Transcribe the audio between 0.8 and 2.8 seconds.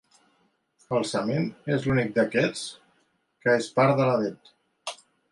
El cement és l'únic d'aquests